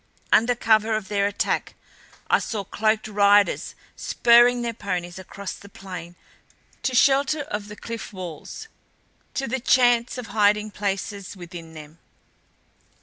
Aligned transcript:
Under 0.33 0.55
cover 0.55 0.95
of 0.95 1.09
their 1.09 1.27
attack 1.27 1.75
I 2.27 2.39
saw 2.39 2.63
cloaked 2.63 3.07
riders 3.07 3.75
spurring 3.95 4.63
their 4.63 4.73
ponies 4.73 5.19
across 5.19 5.53
the 5.53 5.69
plain 5.69 6.15
to 6.81 6.95
shelter 6.95 7.41
of 7.41 7.67
the 7.67 7.75
cliff 7.75 8.11
walls, 8.11 8.67
to 9.35 9.47
the 9.47 9.59
chance 9.59 10.17
of 10.17 10.25
hiding 10.33 10.71
places 10.71 11.37
within 11.37 11.75
them. 11.75 11.99